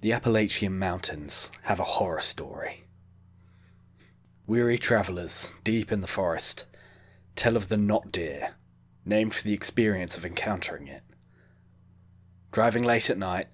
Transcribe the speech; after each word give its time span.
The 0.00 0.12
Appalachian 0.12 0.78
Mountains 0.78 1.50
have 1.62 1.80
a 1.80 1.84
horror 1.84 2.20
story. 2.20 2.84
Weary 4.46 4.78
travellers, 4.78 5.54
deep 5.64 5.90
in 5.90 6.02
the 6.02 6.06
forest, 6.06 6.66
tell 7.34 7.56
of 7.56 7.68
the 7.68 7.76
not 7.76 8.12
deer, 8.12 8.54
named 9.04 9.34
for 9.34 9.42
the 9.42 9.52
experience 9.54 10.16
of 10.16 10.24
encountering 10.24 10.86
it. 10.86 11.02
Driving 12.52 12.84
late 12.84 13.10
at 13.10 13.18
night, 13.18 13.48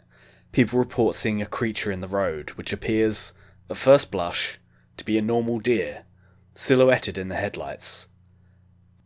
people 0.53 0.79
report 0.79 1.15
seeing 1.15 1.41
a 1.41 1.47
creature 1.47 1.91
in 1.91 2.03
the 2.03 2.09
road 2.09 2.51
which 2.51 2.75
appears, 2.75 3.33
at 3.71 3.79
first 3.79 4.11
blush, 4.11 4.59
to 4.99 5.05
be 5.07 5.17
a 5.17 5.23
normal 5.23 5.59
deer, 5.61 6.05
silhouetted 6.53 7.17
in 7.17 7.31
the 7.31 7.37
headlights. 7.37 8.09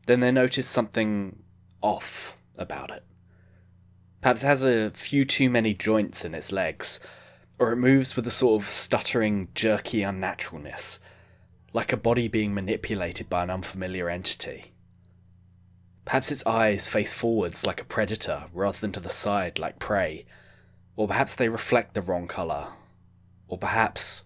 Then 0.07 0.19
they 0.19 0.33
notice 0.33 0.67
something 0.67 1.45
off 1.83 2.37
about 2.57 2.91
it. 2.91 3.05
Perhaps 4.23 4.43
it 4.43 4.47
has 4.49 4.65
a 4.65 4.91
few 4.91 5.25
too 5.25 5.49
many 5.49 5.73
joints 5.73 6.25
in 6.25 6.35
its 6.35 6.51
legs, 6.51 6.99
or 7.59 7.73
it 7.73 7.77
moves 7.77 8.15
with 8.15 8.27
a 8.27 8.31
sort 8.31 8.63
of 8.63 8.69
stuttering, 8.69 9.49
jerky 9.55 10.03
unnaturalness, 10.03 11.01
like 11.73 11.93
a 11.93 11.97
body 11.97 12.29
being 12.29 12.55
manipulated 12.55 13.29
by 13.29 13.43
an 13.43 13.51
unfamiliar 13.51 14.09
entity. 14.09 14.73
Perhaps 16.05 16.31
its 16.31 16.47
eyes 16.47 16.89
face 16.89 17.13
forwards 17.13 17.67
like 17.67 17.81
a 17.81 17.85
predator 17.85 18.45
rather 18.55 18.79
than 18.79 18.93
to 18.93 19.01
the 19.01 19.11
side 19.11 19.59
like 19.59 19.79
prey, 19.79 20.25
or 20.97 21.07
perhaps 21.07 21.35
they 21.35 21.49
reflect 21.49 21.95
the 21.95 22.01
wrong 22.01 22.27
colour, 22.27 22.69
or 23.49 23.59
perhaps. 23.59 24.25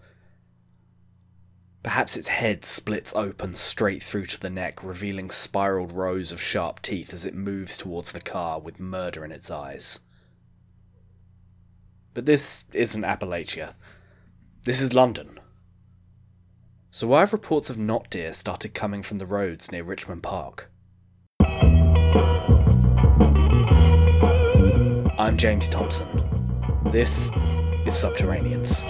Perhaps 1.83 2.17
its 2.17 2.29
head 2.29 2.65
splits 2.65 3.17
open 3.17 3.55
straight 3.55 4.03
through 4.03 4.27
to 4.27 4.39
the 4.39 4.51
neck, 4.51 4.85
revealing 4.85 5.31
spiraled 5.31 5.91
rows 5.91 6.31
of 6.31 6.41
sharp 6.41 6.81
teeth 6.81 7.13
as 7.13 7.27
it 7.27 7.35
moves 7.35 7.77
towards 7.77 8.13
the 8.13 8.21
car 8.21 8.61
with 8.61 8.79
murder 8.79 9.25
in 9.25 9.33
its 9.33 9.51
eyes. 9.51 9.99
But 12.15 12.27
this 12.27 12.65
isn't 12.73 13.05
Appalachia. 13.05 13.75
This 14.65 14.83
is 14.83 14.93
London. 14.93 15.41
So 16.91 17.07
why 17.07 17.21
have 17.21 17.33
reports 17.33 17.71
of 17.71 17.79
not 17.79 18.11
deer 18.11 18.35
started 18.35 18.75
coming 18.75 19.03
from 19.03 19.17
the 19.19 19.25
roads 19.25 19.73
near 19.73 19.83
Richmond 19.83 20.23
Park? 20.23 20.71
I'm 25.19 25.39
James 25.39 25.69
Thompson. 25.71 26.09
This 26.91 27.29
is 27.87 27.95
Subterraneans. 27.95 28.83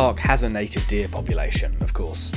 Park 0.00 0.20
has 0.20 0.44
a 0.44 0.48
native 0.48 0.86
deer 0.86 1.08
population, 1.08 1.76
of 1.82 1.92
course. 1.92 2.32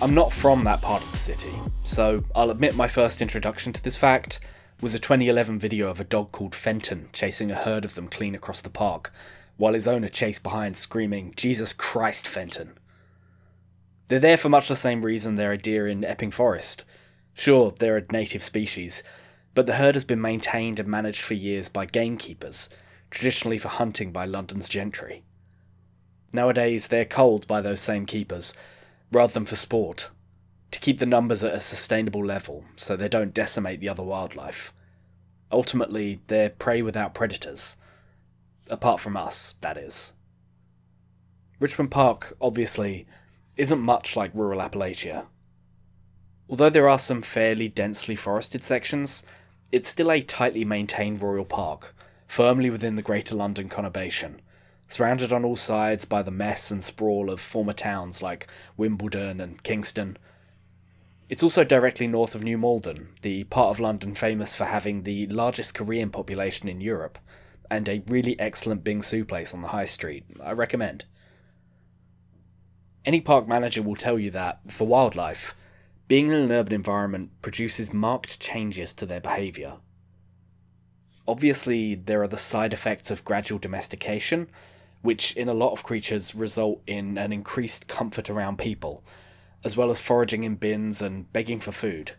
I'm 0.00 0.14
not 0.14 0.32
from 0.32 0.64
that 0.64 0.80
part 0.80 1.02
of 1.02 1.12
the 1.12 1.18
city, 1.18 1.52
so 1.84 2.24
I'll 2.34 2.50
admit 2.50 2.74
my 2.74 2.88
first 2.88 3.20
introduction 3.20 3.74
to 3.74 3.84
this 3.84 3.98
fact 3.98 4.40
was 4.80 4.94
a 4.94 4.98
2011 4.98 5.58
video 5.58 5.88
of 5.90 6.00
a 6.00 6.04
dog 6.04 6.32
called 6.32 6.54
Fenton 6.54 7.10
chasing 7.12 7.50
a 7.50 7.56
herd 7.56 7.84
of 7.84 7.94
them 7.94 8.08
clean 8.08 8.34
across 8.34 8.62
the 8.62 8.70
park, 8.70 9.12
while 9.58 9.74
his 9.74 9.86
owner 9.86 10.08
chased 10.08 10.42
behind 10.42 10.78
screaming, 10.78 11.34
Jesus 11.36 11.74
Christ, 11.74 12.26
Fenton. 12.26 12.78
They're 14.08 14.18
there 14.18 14.38
for 14.38 14.48
much 14.48 14.68
the 14.68 14.74
same 14.74 15.02
reason 15.02 15.34
they're 15.34 15.52
a 15.52 15.58
deer 15.58 15.86
in 15.86 16.04
Epping 16.04 16.30
Forest. 16.30 16.86
Sure, 17.34 17.74
they're 17.78 17.98
a 17.98 18.06
native 18.10 18.42
species, 18.42 19.02
but 19.54 19.66
the 19.66 19.74
herd 19.74 19.94
has 19.94 20.04
been 20.04 20.22
maintained 20.22 20.80
and 20.80 20.88
managed 20.88 21.20
for 21.20 21.34
years 21.34 21.68
by 21.68 21.84
gamekeepers, 21.84 22.70
traditionally 23.10 23.58
for 23.58 23.68
hunting 23.68 24.10
by 24.10 24.24
London's 24.24 24.70
gentry. 24.70 25.22
Nowadays, 26.32 26.88
they're 26.88 27.04
culled 27.04 27.46
by 27.46 27.60
those 27.60 27.80
same 27.80 28.06
keepers, 28.06 28.54
rather 29.10 29.32
than 29.32 29.44
for 29.44 29.56
sport, 29.56 30.10
to 30.70 30.80
keep 30.80 30.98
the 30.98 31.06
numbers 31.06 31.44
at 31.44 31.54
a 31.54 31.60
sustainable 31.60 32.24
level 32.24 32.64
so 32.76 32.96
they 32.96 33.08
don't 33.08 33.34
decimate 33.34 33.80
the 33.80 33.88
other 33.88 34.02
wildlife. 34.02 34.72
Ultimately, 35.50 36.20
they're 36.28 36.48
prey 36.48 36.80
without 36.80 37.14
predators. 37.14 37.76
Apart 38.70 39.00
from 39.00 39.16
us, 39.16 39.56
that 39.60 39.76
is. 39.76 40.14
Richmond 41.60 41.90
Park, 41.90 42.34
obviously, 42.40 43.06
isn't 43.56 43.80
much 43.80 44.16
like 44.16 44.30
rural 44.34 44.60
Appalachia. 44.60 45.26
Although 46.48 46.70
there 46.70 46.88
are 46.88 46.98
some 46.98 47.22
fairly 47.22 47.68
densely 47.68 48.16
forested 48.16 48.64
sections, 48.64 49.22
it's 49.70 49.88
still 49.88 50.10
a 50.10 50.22
tightly 50.22 50.64
maintained 50.64 51.22
royal 51.22 51.44
park, 51.44 51.94
firmly 52.26 52.70
within 52.70 52.94
the 52.94 53.02
Greater 53.02 53.34
London 53.34 53.68
conurbation, 53.68 54.38
surrounded 54.92 55.32
on 55.32 55.44
all 55.44 55.56
sides 55.56 56.04
by 56.04 56.22
the 56.22 56.30
mess 56.30 56.70
and 56.70 56.84
sprawl 56.84 57.30
of 57.30 57.40
former 57.40 57.72
towns 57.72 58.22
like 58.22 58.46
Wimbledon 58.76 59.40
and 59.40 59.62
Kingston. 59.62 60.18
It's 61.28 61.42
also 61.42 61.64
directly 61.64 62.06
north 62.06 62.34
of 62.34 62.42
New 62.42 62.58
Malden, 62.58 63.08
the 63.22 63.44
part 63.44 63.70
of 63.70 63.80
London 63.80 64.14
famous 64.14 64.54
for 64.54 64.66
having 64.66 65.02
the 65.02 65.26
largest 65.28 65.74
Korean 65.74 66.10
population 66.10 66.68
in 66.68 66.82
Europe, 66.82 67.18
and 67.70 67.88
a 67.88 68.02
really 68.06 68.38
excellent 68.38 68.84
bingsu 68.84 69.26
place 69.26 69.54
on 69.54 69.62
the 69.62 69.68
high 69.68 69.86
street. 69.86 70.24
I 70.42 70.52
recommend. 70.52 71.06
Any 73.06 73.22
park 73.22 73.48
manager 73.48 73.82
will 73.82 73.96
tell 73.96 74.18
you 74.18 74.30
that, 74.32 74.60
for 74.68 74.86
wildlife, 74.86 75.54
being 76.06 76.26
in 76.26 76.34
an 76.34 76.52
urban 76.52 76.74
environment 76.74 77.30
produces 77.40 77.94
marked 77.94 78.38
changes 78.38 78.92
to 78.92 79.06
their 79.06 79.20
behaviour. 79.20 79.76
Obviously, 81.26 81.94
there 81.94 82.22
are 82.22 82.28
the 82.28 82.36
side 82.36 82.74
effects 82.74 83.10
of 83.10 83.24
gradual 83.24 83.58
domestication, 83.58 84.50
which 85.02 85.36
in 85.36 85.48
a 85.48 85.54
lot 85.54 85.72
of 85.72 85.82
creatures 85.82 86.34
result 86.34 86.80
in 86.86 87.18
an 87.18 87.32
increased 87.32 87.88
comfort 87.88 88.30
around 88.30 88.56
people, 88.56 89.04
as 89.64 89.76
well 89.76 89.90
as 89.90 90.00
foraging 90.00 90.44
in 90.44 90.54
bins 90.54 91.02
and 91.02 91.32
begging 91.32 91.60
for 91.60 91.72
food. 91.72 92.12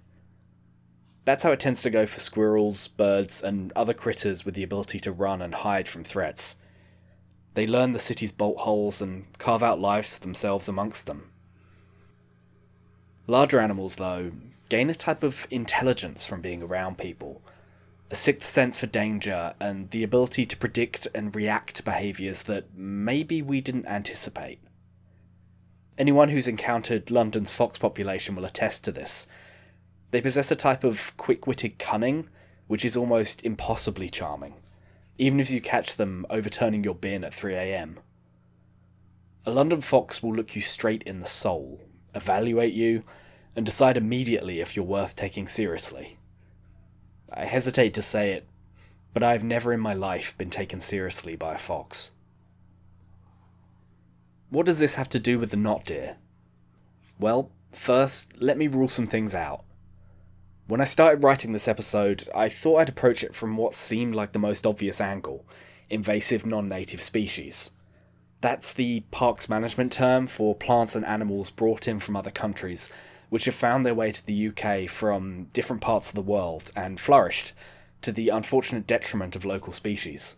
That's 1.26 1.44
how 1.44 1.52
it 1.52 1.60
tends 1.60 1.82
to 1.84 1.90
go 1.90 2.06
for 2.06 2.20
squirrels, 2.20 2.90
birds, 2.90 3.42
and 3.42 3.72
other 3.74 3.94
critters 3.94 4.46
with 4.46 4.56
the 4.56 4.64
ability 4.64 5.00
to 5.02 5.12
run 5.12 5.42
and 5.42 5.56
hide 5.56 5.88
from 5.88 6.04
threats. 6.04 6.58
They 7.54 7.66
learn 7.66 7.94
the 7.94 8.00
city's 8.00 8.34
bolt 8.34 8.60
holes 8.60 9.02
and 9.02 9.26
carve 9.38 9.64
out 9.64 9.80
lives 9.80 10.18
for 10.18 10.22
themselves 10.22 10.68
amongst 10.68 11.08
them. 11.08 11.32
Larger 13.26 13.62
animals, 13.62 13.96
though, 13.96 14.32
gain 14.68 14.90
a 14.90 14.96
type 14.96 15.24
of 15.24 15.48
intelligence 15.50 16.26
from 16.26 16.42
being 16.42 16.62
around 16.62 16.98
people 16.98 17.42
a 18.14 18.16
sixth 18.16 18.48
sense 18.48 18.78
for 18.78 18.86
danger, 18.86 19.56
and 19.60 19.90
the 19.90 20.04
ability 20.04 20.46
to 20.46 20.56
predict 20.56 21.08
and 21.16 21.36
react 21.36 21.74
to 21.74 21.82
behaviours 21.82 22.44
that 22.44 22.66
maybe 22.76 23.42
we 23.42 23.60
didn't 23.60 23.88
anticipate. 23.88 24.60
Anyone 25.98 26.30
who's 26.30 26.48
encountered 26.48 27.10
London's 27.10 27.52
fox 27.52 27.80
population 27.80 28.36
will 28.36 28.46
attest 28.46 28.84
to 28.84 28.92
this. 28.92 29.26
They 30.12 30.22
possess 30.22 30.52
a 30.52 30.56
type 30.56 30.84
of 30.84 31.18
quick 31.18 31.48
witted 31.48 31.80
cunning 31.80 32.30
which 32.68 32.86
is 32.86 32.96
almost 32.96 33.44
impossibly 33.44 34.12
charming, 34.12 34.54
even 35.18 35.40
if 35.40 35.50
you 35.50 35.60
catch 35.60 35.96
them 35.96 36.28
overturning 36.30 36.84
your 36.84 36.94
bin 36.94 37.24
at 37.24 37.32
3am. 37.32 37.96
A 39.48 39.50
London 39.50 39.82
fox 39.82 40.22
will 40.22 40.36
look 40.36 40.56
you 40.56 40.62
straight 40.62 41.02
in 41.02 41.20
the 41.20 41.26
soul, 41.26 41.82
evaluate 42.14 42.76
you, 42.76 43.06
and 43.56 43.66
decide 43.66 43.98
immediately 43.98 44.60
if 44.60 44.76
you're 44.76 44.86
worth 44.86 45.16
taking 45.16 45.48
seriously. 45.48 46.20
I 47.34 47.46
hesitate 47.46 47.94
to 47.96 48.02
say 48.02 48.34
it, 48.34 48.48
but 49.14 49.24
I've 49.24 49.44
never 49.44 49.74
in 49.74 49.80
my 49.80 49.94
life 49.94 50.38
been 50.38 50.50
taken 50.50 50.80
seriously 50.80 51.36
by 51.36 51.56
a 51.56 51.58
fox. 51.58 52.12
What 54.50 54.66
does 54.66 54.80
this 54.80 54.96
have 54.96 55.10
to 55.10 55.20
do 55.20 55.40
with 55.40 55.52
the 55.52 55.58
not 55.58 55.86
deer? 55.86 56.18
Well, 57.20 57.50
first, 57.72 58.40
let 58.40 58.58
me 58.58 58.68
rule 58.68 58.88
some 58.88 59.08
things 59.08 59.34
out. 59.34 59.64
When 60.68 60.80
I 60.80 60.86
started 60.86 61.24
writing 61.24 61.54
this 61.54 61.68
episode, 61.68 62.28
I 62.36 62.50
thought 62.50 62.78
I'd 62.78 62.90
approach 62.90 63.24
it 63.24 63.36
from 63.36 63.58
what 63.58 63.74
seemed 63.74 64.16
like 64.16 64.32
the 64.32 64.40
most 64.40 64.66
obvious 64.66 65.02
angle 65.02 65.46
invasive 65.90 66.46
non 66.46 66.68
native 66.70 67.02
species. 67.02 67.72
That's 68.42 68.74
the 68.74 69.02
parks 69.12 69.48
management 69.48 69.92
term 69.92 70.28
for 70.28 70.56
plants 70.56 70.96
and 70.96 71.06
animals 71.06 71.50
brought 71.50 71.88
in 71.88 72.00
from 72.00 72.16
other 72.16 72.32
countries 72.32 72.92
which 73.34 73.46
have 73.46 73.56
found 73.56 73.84
their 73.84 73.96
way 73.96 74.12
to 74.12 74.24
the 74.28 74.50
UK 74.50 74.88
from 74.88 75.46
different 75.54 75.82
parts 75.82 76.10
of 76.10 76.14
the 76.14 76.22
world 76.22 76.70
and 76.76 77.00
flourished, 77.00 77.52
to 78.00 78.12
the 78.12 78.30
unfortunate 78.30 78.86
detriment 78.86 79.36
of 79.36 79.44
local 79.44 79.74
species. 79.74 80.38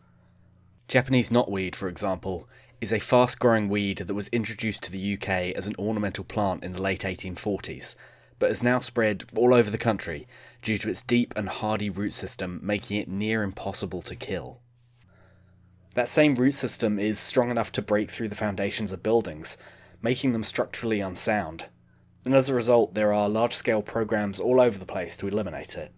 Japanese 0.88 1.30
knotweed, 1.30 1.76
for 1.76 1.90
example, 1.90 2.48
is 2.80 2.94
a 2.94 3.00
fast 3.00 3.38
growing 3.38 3.68
weed 3.68 3.98
that 3.98 4.14
was 4.14 4.30
introduced 4.30 4.82
to 4.82 4.94
the 4.94 5.16
UK 5.16 5.54
as 5.58 5.68
an 5.68 5.76
ornamental 5.78 6.24
plant 6.24 6.64
in 6.64 6.72
the 6.72 6.82
late 6.82 7.02
1840s, 7.02 7.96
but 8.40 8.48
has 8.48 8.64
now 8.64 8.80
spread 8.80 9.26
all 9.36 9.54
over 9.54 9.70
the 9.70 9.78
country 9.78 10.26
due 10.62 10.78
to 10.78 10.88
its 10.88 11.04
deep 11.04 11.34
and 11.36 11.50
hardy 11.50 11.90
root 11.90 12.14
system, 12.14 12.62
making 12.64 12.96
it 12.96 13.10
near 13.10 13.44
impossible 13.44 14.02
to 14.04 14.16
kill. 14.16 14.62
That 15.96 16.08
same 16.08 16.36
root 16.36 16.54
system 16.54 16.98
is 16.98 17.20
strong 17.20 17.52
enough 17.52 17.74
to 17.74 17.82
break 17.82 18.10
through 18.10 18.30
the 18.30 18.36
foundations 18.36 18.94
of 18.94 19.04
buildings, 19.04 19.58
making 20.02 20.32
them 20.32 20.44
structurally 20.44 21.02
unsound, 21.02 21.66
and 22.26 22.34
as 22.34 22.50
a 22.50 22.56
result, 22.56 22.94
there 22.94 23.14
are 23.14 23.30
large 23.30 23.54
scale 23.54 23.82
programs 23.82 24.40
all 24.40 24.60
over 24.60 24.78
the 24.78 24.86
place 24.86 25.16
to 25.18 25.28
eliminate 25.28 25.76
it. 25.76 25.94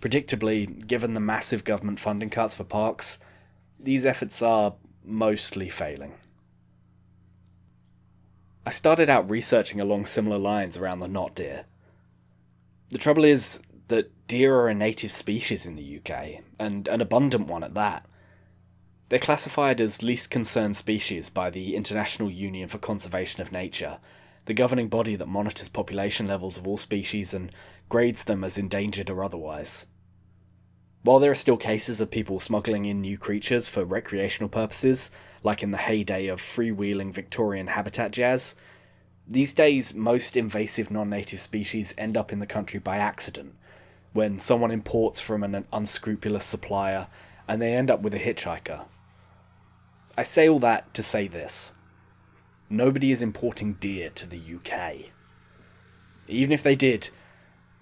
Predictably, 0.00 0.86
given 0.86 1.14
the 1.14 1.20
massive 1.20 1.64
government 1.64 1.98
funding 1.98 2.30
cuts 2.30 2.54
for 2.54 2.64
parks, 2.64 3.18
these 3.80 4.06
efforts 4.06 4.42
are 4.42 4.74
mostly 5.04 5.68
failing. 5.68 6.14
I 8.64 8.70
started 8.70 9.08
out 9.08 9.30
researching 9.30 9.80
along 9.80 10.04
similar 10.04 10.38
lines 10.38 10.76
around 10.76 11.00
the 11.00 11.08
not 11.08 11.34
deer. 11.34 11.64
The 12.90 12.98
trouble 12.98 13.24
is 13.24 13.60
that 13.88 14.12
deer 14.28 14.54
are 14.56 14.68
a 14.68 14.74
native 14.74 15.10
species 15.10 15.66
in 15.66 15.74
the 15.74 15.98
UK, 15.98 16.42
and 16.58 16.86
an 16.86 17.00
abundant 17.00 17.46
one 17.48 17.64
at 17.64 17.74
that. 17.74 18.06
They're 19.08 19.18
classified 19.18 19.80
as 19.80 20.02
least 20.02 20.30
concerned 20.30 20.76
species 20.76 21.30
by 21.30 21.48
the 21.50 21.74
International 21.74 22.30
Union 22.30 22.68
for 22.68 22.78
Conservation 22.78 23.40
of 23.40 23.52
Nature, 23.52 23.98
the 24.48 24.54
governing 24.54 24.88
body 24.88 25.14
that 25.14 25.28
monitors 25.28 25.68
population 25.68 26.26
levels 26.26 26.56
of 26.56 26.66
all 26.66 26.78
species 26.78 27.34
and 27.34 27.52
grades 27.90 28.24
them 28.24 28.42
as 28.42 28.56
endangered 28.56 29.10
or 29.10 29.22
otherwise. 29.22 29.84
While 31.02 31.18
there 31.18 31.30
are 31.30 31.34
still 31.34 31.58
cases 31.58 32.00
of 32.00 32.10
people 32.10 32.40
smuggling 32.40 32.86
in 32.86 33.02
new 33.02 33.18
creatures 33.18 33.68
for 33.68 33.84
recreational 33.84 34.48
purposes, 34.48 35.10
like 35.42 35.62
in 35.62 35.70
the 35.70 35.76
heyday 35.76 36.28
of 36.28 36.40
freewheeling 36.40 37.12
Victorian 37.12 37.66
habitat 37.66 38.10
jazz, 38.10 38.54
these 39.26 39.52
days 39.52 39.94
most 39.94 40.34
invasive 40.34 40.90
non 40.90 41.10
native 41.10 41.40
species 41.40 41.94
end 41.98 42.16
up 42.16 42.32
in 42.32 42.38
the 42.38 42.46
country 42.46 42.80
by 42.80 42.96
accident, 42.96 43.54
when 44.14 44.38
someone 44.38 44.70
imports 44.70 45.20
from 45.20 45.44
an 45.44 45.66
unscrupulous 45.74 46.46
supplier 46.46 47.08
and 47.46 47.60
they 47.60 47.74
end 47.74 47.90
up 47.90 48.00
with 48.00 48.14
a 48.14 48.18
hitchhiker. 48.18 48.86
I 50.16 50.22
say 50.22 50.48
all 50.48 50.58
that 50.60 50.94
to 50.94 51.02
say 51.02 51.28
this 51.28 51.74
nobody 52.70 53.10
is 53.10 53.22
importing 53.22 53.74
deer 53.74 54.10
to 54.10 54.28
the 54.28 54.38
UK. 54.38 55.10
Even 56.26 56.52
if 56.52 56.62
they 56.62 56.74
did, 56.74 57.10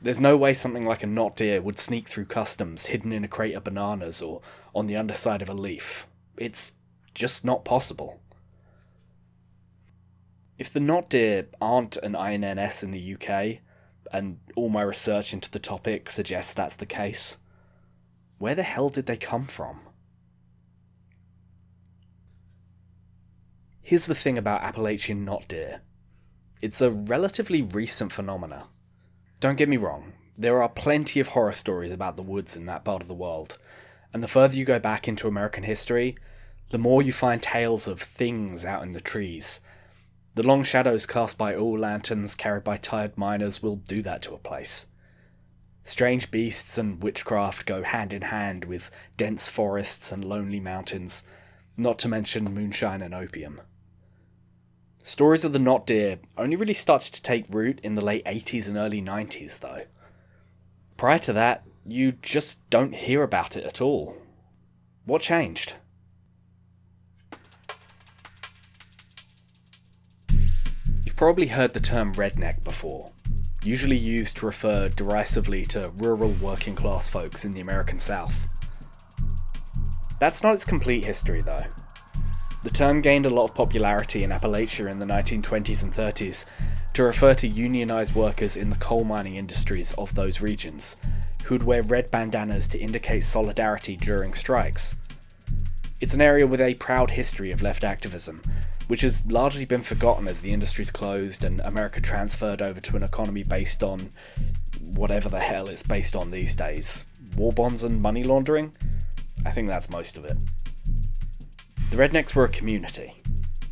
there's 0.00 0.20
no 0.20 0.36
way 0.36 0.52
something 0.52 0.84
like 0.84 1.02
a 1.02 1.06
not 1.06 1.36
deer 1.36 1.60
would 1.60 1.78
sneak 1.78 2.08
through 2.08 2.26
customs 2.26 2.86
hidden 2.86 3.12
in 3.12 3.24
a 3.24 3.28
crate 3.28 3.54
of 3.54 3.64
bananas 3.64 4.22
or 4.22 4.40
on 4.74 4.86
the 4.86 4.96
underside 4.96 5.42
of 5.42 5.48
a 5.48 5.54
leaf. 5.54 6.06
It's 6.36 6.72
just 7.14 7.44
not 7.44 7.64
possible. 7.64 8.20
If 10.58 10.72
the 10.72 10.80
not 10.80 11.10
deer 11.10 11.46
aren't 11.60 11.96
an 11.98 12.14
INNS 12.14 12.82
in 12.82 12.90
the 12.90 13.14
UK, 13.14 13.58
and 14.12 14.38
all 14.54 14.68
my 14.68 14.82
research 14.82 15.32
into 15.32 15.50
the 15.50 15.58
topic 15.58 16.08
suggests 16.08 16.54
that's 16.54 16.76
the 16.76 16.86
case, 16.86 17.38
where 18.38 18.54
the 18.54 18.62
hell 18.62 18.88
did 18.88 19.06
they 19.06 19.16
come 19.16 19.46
from? 19.46 19.80
Here's 23.88 24.06
the 24.06 24.16
thing 24.16 24.36
about 24.36 24.64
Appalachian 24.64 25.24
not 25.24 25.46
deer 25.46 25.80
it's 26.60 26.80
a 26.80 26.90
relatively 26.90 27.62
recent 27.62 28.10
phenomena. 28.10 28.66
Don't 29.38 29.56
get 29.56 29.68
me 29.68 29.76
wrong, 29.76 30.14
there 30.36 30.60
are 30.60 30.68
plenty 30.68 31.20
of 31.20 31.28
horror 31.28 31.52
stories 31.52 31.92
about 31.92 32.16
the 32.16 32.24
woods 32.24 32.56
in 32.56 32.66
that 32.66 32.84
part 32.84 33.00
of 33.00 33.06
the 33.06 33.14
world, 33.14 33.58
and 34.12 34.24
the 34.24 34.26
further 34.26 34.56
you 34.56 34.64
go 34.64 34.80
back 34.80 35.06
into 35.06 35.28
American 35.28 35.62
history, 35.62 36.16
the 36.70 36.78
more 36.78 37.00
you 37.00 37.12
find 37.12 37.40
tales 37.40 37.86
of 37.86 38.00
things 38.00 38.64
out 38.64 38.82
in 38.82 38.90
the 38.90 39.00
trees. 39.00 39.60
The 40.34 40.42
long 40.42 40.64
shadows 40.64 41.06
cast 41.06 41.38
by 41.38 41.54
oil 41.54 41.78
lanterns 41.78 42.34
carried 42.34 42.64
by 42.64 42.78
tired 42.78 43.16
miners 43.16 43.62
will 43.62 43.76
do 43.76 44.02
that 44.02 44.20
to 44.22 44.34
a 44.34 44.38
place. 44.38 44.86
Strange 45.84 46.32
beasts 46.32 46.76
and 46.76 47.00
witchcraft 47.00 47.66
go 47.66 47.84
hand 47.84 48.12
in 48.12 48.22
hand 48.22 48.64
with 48.64 48.90
dense 49.16 49.48
forests 49.48 50.10
and 50.10 50.24
lonely 50.24 50.58
mountains, 50.58 51.22
not 51.76 52.00
to 52.00 52.08
mention 52.08 52.52
moonshine 52.52 53.00
and 53.00 53.14
opium. 53.14 53.60
Stories 55.06 55.44
of 55.44 55.52
the 55.52 55.60
not 55.60 55.86
deer 55.86 56.18
only 56.36 56.56
really 56.56 56.74
started 56.74 57.14
to 57.14 57.22
take 57.22 57.46
root 57.54 57.78
in 57.84 57.94
the 57.94 58.04
late 58.04 58.24
80s 58.24 58.66
and 58.66 58.76
early 58.76 59.00
90s, 59.00 59.60
though. 59.60 59.82
Prior 60.96 61.20
to 61.20 61.32
that, 61.32 61.62
you 61.86 62.10
just 62.10 62.68
don't 62.70 62.92
hear 62.92 63.22
about 63.22 63.56
it 63.56 63.62
at 63.62 63.80
all. 63.80 64.16
What 65.04 65.22
changed? 65.22 65.74
You've 71.04 71.14
probably 71.14 71.46
heard 71.46 71.72
the 71.72 71.78
term 71.78 72.12
redneck 72.16 72.64
before, 72.64 73.12
usually 73.62 73.96
used 73.96 74.38
to 74.38 74.46
refer 74.46 74.88
derisively 74.88 75.64
to 75.66 75.90
rural 75.90 76.32
working 76.42 76.74
class 76.74 77.08
folks 77.08 77.44
in 77.44 77.52
the 77.52 77.60
American 77.60 78.00
South. 78.00 78.48
That's 80.18 80.42
not 80.42 80.54
its 80.54 80.64
complete 80.64 81.04
history, 81.04 81.42
though. 81.42 81.62
The 82.66 82.72
term 82.72 83.00
gained 83.00 83.26
a 83.26 83.30
lot 83.30 83.44
of 83.44 83.54
popularity 83.54 84.24
in 84.24 84.30
Appalachia 84.30 84.90
in 84.90 84.98
the 84.98 85.06
1920s 85.06 85.84
and 85.84 85.92
30s 85.92 86.46
to 86.94 87.04
refer 87.04 87.32
to 87.34 87.48
unionised 87.48 88.16
workers 88.16 88.56
in 88.56 88.70
the 88.70 88.76
coal 88.76 89.04
mining 89.04 89.36
industries 89.36 89.92
of 89.92 90.12
those 90.16 90.40
regions, 90.40 90.96
who'd 91.44 91.62
wear 91.62 91.84
red 91.84 92.10
bandanas 92.10 92.66
to 92.66 92.78
indicate 92.80 93.22
solidarity 93.22 93.94
during 93.94 94.34
strikes. 94.34 94.96
It's 96.00 96.12
an 96.12 96.20
area 96.20 96.44
with 96.44 96.60
a 96.60 96.74
proud 96.74 97.12
history 97.12 97.52
of 97.52 97.62
left 97.62 97.84
activism, 97.84 98.42
which 98.88 99.02
has 99.02 99.24
largely 99.26 99.64
been 99.64 99.82
forgotten 99.82 100.26
as 100.26 100.40
the 100.40 100.52
industries 100.52 100.90
closed 100.90 101.44
and 101.44 101.60
America 101.60 102.00
transferred 102.00 102.60
over 102.60 102.80
to 102.80 102.96
an 102.96 103.04
economy 103.04 103.44
based 103.44 103.84
on 103.84 104.10
whatever 104.80 105.28
the 105.28 105.38
hell 105.38 105.68
it's 105.68 105.84
based 105.84 106.16
on 106.16 106.32
these 106.32 106.56
days. 106.56 107.06
War 107.36 107.52
bonds 107.52 107.84
and 107.84 108.02
money 108.02 108.24
laundering? 108.24 108.72
I 109.44 109.52
think 109.52 109.68
that's 109.68 109.88
most 109.88 110.16
of 110.16 110.24
it. 110.24 110.36
The 111.90 111.96
Rednecks 111.96 112.34
were 112.34 112.44
a 112.44 112.48
community. 112.48 113.22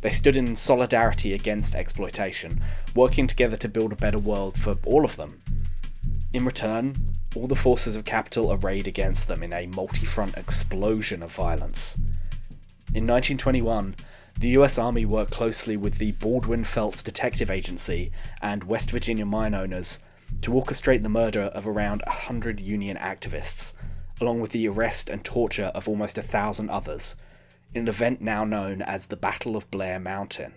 They 0.01 0.09
stood 0.09 0.37
in 0.37 0.55
solidarity 0.55 1.33
against 1.33 1.75
exploitation, 1.75 2.61
working 2.95 3.27
together 3.27 3.57
to 3.57 3.67
build 3.67 3.91
a 3.91 3.97
better 3.97 4.17
world 4.17 4.57
for 4.57 4.77
all 4.85 5.03
of 5.03 5.17
them. 5.17 5.41
In 6.31 6.45
return, 6.45 6.95
all 7.35 7.47
the 7.47 7.55
forces 7.55 7.95
of 7.95 8.05
capital 8.05 8.53
arrayed 8.53 8.87
against 8.87 9.27
them 9.27 9.43
in 9.43 9.51
a 9.51 9.67
multi 9.67 10.05
front 10.05 10.37
explosion 10.37 11.21
of 11.21 11.31
violence. 11.33 11.97
In 12.93 13.05
1921, 13.05 13.95
the 14.39 14.49
US 14.49 14.77
Army 14.77 15.05
worked 15.05 15.31
closely 15.31 15.75
with 15.75 15.97
the 15.97 16.13
Baldwin 16.13 16.63
Felts 16.63 17.03
Detective 17.03 17.51
Agency 17.51 18.11
and 18.41 18.63
West 18.63 18.91
Virginia 18.91 19.25
mine 19.25 19.53
owners 19.53 19.99
to 20.41 20.51
orchestrate 20.51 21.03
the 21.03 21.09
murder 21.09 21.43
of 21.43 21.67
around 21.67 22.01
100 22.07 22.61
Union 22.61 22.95
activists, 22.97 23.73
along 24.21 24.39
with 24.39 24.51
the 24.51 24.67
arrest 24.69 25.09
and 25.09 25.23
torture 25.25 25.71
of 25.75 25.89
almost 25.89 26.17
a 26.17 26.21
thousand 26.21 26.69
others, 26.69 27.15
an 27.75 27.87
event 27.89 28.21
now 28.21 28.45
known 28.45 28.81
as 28.81 29.07
the 29.07 29.17
Battle 29.17 29.55
of 29.55 29.69
Blair 29.69 29.99
Mountain. 29.99 30.53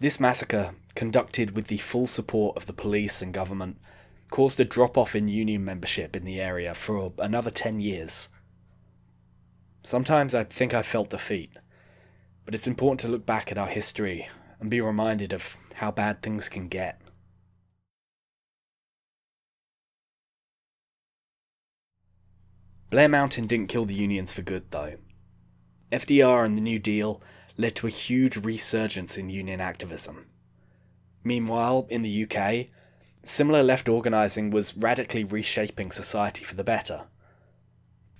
This 0.00 0.18
massacre, 0.18 0.72
conducted 0.96 1.54
with 1.54 1.68
the 1.68 1.76
full 1.76 2.08
support 2.08 2.56
of 2.56 2.66
the 2.66 2.72
police 2.72 3.22
and 3.22 3.32
government, 3.32 3.78
caused 4.30 4.58
a 4.58 4.64
drop 4.64 4.98
off 4.98 5.14
in 5.14 5.28
union 5.28 5.64
membership 5.64 6.16
in 6.16 6.24
the 6.24 6.40
area 6.40 6.74
for 6.74 7.12
another 7.18 7.50
10 7.50 7.80
years. 7.80 8.28
Sometimes 9.84 10.34
I 10.34 10.42
think 10.44 10.74
I 10.74 10.82
felt 10.82 11.10
defeat, 11.10 11.50
but 12.44 12.54
it's 12.54 12.66
important 12.66 13.00
to 13.00 13.08
look 13.08 13.24
back 13.24 13.52
at 13.52 13.58
our 13.58 13.68
history 13.68 14.28
and 14.58 14.70
be 14.70 14.80
reminded 14.80 15.32
of 15.32 15.56
how 15.74 15.92
bad 15.92 16.20
things 16.20 16.48
can 16.48 16.66
get. 16.66 17.00
Blair 22.90 23.08
Mountain 23.08 23.46
didn't 23.46 23.68
kill 23.68 23.84
the 23.84 23.94
unions 23.94 24.32
for 24.32 24.42
good, 24.42 24.70
though. 24.70 24.96
FDR 25.92 26.44
and 26.44 26.56
the 26.56 26.62
New 26.62 26.78
Deal 26.78 27.22
led 27.56 27.76
to 27.76 27.86
a 27.86 27.90
huge 27.90 28.36
resurgence 28.38 29.18
in 29.18 29.28
union 29.28 29.60
activism. 29.60 30.26
Meanwhile, 31.22 31.86
in 31.90 32.02
the 32.02 32.26
UK, 32.26 32.68
similar 33.24 33.62
left 33.62 33.88
organising 33.88 34.50
was 34.50 34.76
radically 34.76 35.22
reshaping 35.22 35.90
society 35.90 36.44
for 36.44 36.56
the 36.56 36.64
better. 36.64 37.02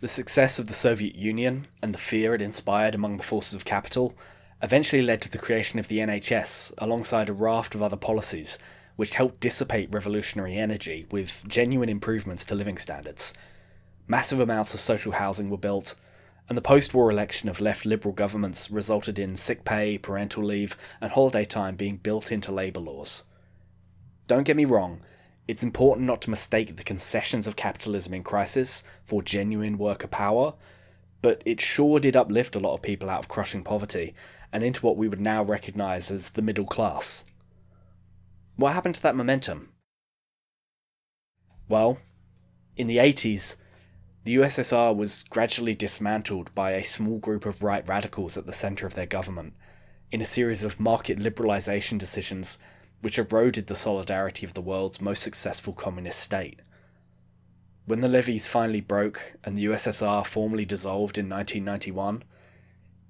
The 0.00 0.08
success 0.08 0.58
of 0.58 0.66
the 0.66 0.74
Soviet 0.74 1.14
Union 1.14 1.66
and 1.82 1.94
the 1.94 1.98
fear 1.98 2.34
it 2.34 2.42
inspired 2.42 2.94
among 2.94 3.16
the 3.16 3.22
forces 3.22 3.54
of 3.54 3.64
capital 3.64 4.14
eventually 4.62 5.02
led 5.02 5.22
to 5.22 5.30
the 5.30 5.38
creation 5.38 5.78
of 5.78 5.88
the 5.88 5.98
NHS 5.98 6.74
alongside 6.78 7.28
a 7.28 7.32
raft 7.32 7.74
of 7.74 7.82
other 7.82 7.96
policies 7.96 8.58
which 8.96 9.14
helped 9.14 9.40
dissipate 9.40 9.92
revolutionary 9.92 10.56
energy 10.56 11.06
with 11.10 11.42
genuine 11.48 11.88
improvements 11.88 12.44
to 12.44 12.54
living 12.54 12.78
standards. 12.78 13.32
Massive 14.06 14.40
amounts 14.40 14.74
of 14.74 14.80
social 14.80 15.12
housing 15.12 15.48
were 15.50 15.56
built, 15.56 15.94
and 16.52 16.56
the 16.58 16.60
post 16.60 16.92
war 16.92 17.10
election 17.10 17.48
of 17.48 17.62
left 17.62 17.86
liberal 17.86 18.12
governments 18.12 18.70
resulted 18.70 19.18
in 19.18 19.34
sick 19.36 19.64
pay, 19.64 19.96
parental 19.96 20.44
leave, 20.44 20.76
and 21.00 21.10
holiday 21.10 21.46
time 21.46 21.76
being 21.76 21.96
built 21.96 22.30
into 22.30 22.52
labour 22.52 22.80
laws. 22.80 23.24
Don't 24.26 24.42
get 24.42 24.58
me 24.58 24.66
wrong, 24.66 25.00
it's 25.48 25.62
important 25.62 26.06
not 26.06 26.20
to 26.20 26.28
mistake 26.28 26.76
the 26.76 26.84
concessions 26.84 27.46
of 27.46 27.56
capitalism 27.56 28.12
in 28.12 28.22
crisis 28.22 28.82
for 29.02 29.22
genuine 29.22 29.78
worker 29.78 30.08
power, 30.08 30.52
but 31.22 31.42
it 31.46 31.58
sure 31.58 31.98
did 31.98 32.18
uplift 32.18 32.54
a 32.54 32.60
lot 32.60 32.74
of 32.74 32.82
people 32.82 33.08
out 33.08 33.20
of 33.20 33.28
crushing 33.28 33.64
poverty 33.64 34.12
and 34.52 34.62
into 34.62 34.84
what 34.84 34.98
we 34.98 35.08
would 35.08 35.22
now 35.22 35.42
recognise 35.42 36.10
as 36.10 36.32
the 36.32 36.42
middle 36.42 36.66
class. 36.66 37.24
What 38.56 38.74
happened 38.74 38.96
to 38.96 39.02
that 39.04 39.16
momentum? 39.16 39.70
Well, 41.66 41.96
in 42.76 42.88
the 42.88 42.98
80s, 42.98 43.56
the 44.24 44.36
USSR 44.36 44.94
was 44.94 45.24
gradually 45.24 45.74
dismantled 45.74 46.54
by 46.54 46.72
a 46.72 46.84
small 46.84 47.18
group 47.18 47.44
of 47.44 47.62
right 47.62 47.86
radicals 47.88 48.36
at 48.36 48.46
the 48.46 48.52
centre 48.52 48.86
of 48.86 48.94
their 48.94 49.06
government, 49.06 49.54
in 50.12 50.20
a 50.20 50.26
series 50.26 50.62
of 50.62 50.78
market 50.78 51.18
liberalisation 51.18 51.98
decisions 51.98 52.58
which 53.00 53.18
eroded 53.18 53.66
the 53.66 53.74
solidarity 53.74 54.46
of 54.46 54.54
the 54.54 54.60
world's 54.60 55.00
most 55.00 55.22
successful 55.22 55.72
communist 55.72 56.20
state. 56.20 56.60
When 57.84 58.00
the 58.00 58.08
levees 58.08 58.46
finally 58.46 58.80
broke 58.80 59.34
and 59.42 59.56
the 59.56 59.64
USSR 59.64 60.24
formally 60.24 60.64
dissolved 60.64 61.18
in 61.18 61.28
1991, 61.28 62.22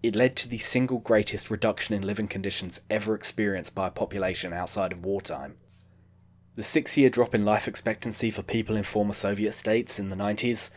it 0.02 0.16
led 0.16 0.34
to 0.36 0.48
the 0.48 0.58
single 0.58 0.98
greatest 0.98 1.50
reduction 1.50 1.94
in 1.94 2.06
living 2.06 2.26
conditions 2.26 2.80
ever 2.88 3.14
experienced 3.14 3.74
by 3.74 3.88
a 3.88 3.90
population 3.90 4.54
outside 4.54 4.92
of 4.92 5.04
wartime. 5.04 5.56
The 6.54 6.62
six 6.62 6.96
year 6.96 7.10
drop 7.10 7.34
in 7.34 7.44
life 7.44 7.68
expectancy 7.68 8.30
for 8.30 8.42
people 8.42 8.76
in 8.76 8.82
former 8.82 9.12
Soviet 9.12 9.52
states 9.52 9.98
in 9.98 10.08
the 10.08 10.16
90s 10.16 10.70